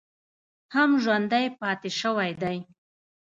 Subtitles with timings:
[0.75, 2.57] هم ژوندی پاتې شوی دی